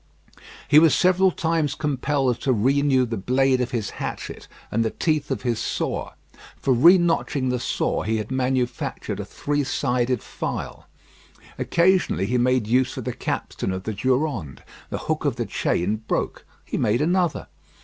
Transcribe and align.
He 0.67 0.79
was 0.79 0.95
several 0.95 1.29
times 1.29 1.75
compelled 1.75 2.41
to 2.41 2.53
renew 2.53 3.05
the 3.05 3.17
blade 3.17 3.61
of 3.61 3.69
his 3.69 3.91
hatchet 4.01 4.47
and 4.71 4.83
the 4.83 4.89
teeth 4.89 5.29
of 5.29 5.43
his 5.43 5.59
saw. 5.59 6.13
For 6.57 6.73
renotching 6.73 7.51
the 7.51 7.59
saw 7.59 8.01
he 8.01 8.17
had 8.17 8.31
manufactured 8.31 9.19
a 9.19 9.25
three 9.25 9.63
sided 9.63 10.23
file. 10.23 10.87
Occasionally 11.59 12.25
he 12.25 12.39
made 12.39 12.65
use 12.65 12.97
of 12.97 13.03
the 13.03 13.13
capstan 13.13 13.71
of 13.71 13.83
the 13.83 13.93
Durande. 13.93 14.63
The 14.89 14.97
hook 14.97 15.23
of 15.23 15.35
the 15.35 15.45
chain 15.45 15.97
broke: 16.07 16.45
he 16.65 16.79
made 16.79 17.03
another. 17.03 17.45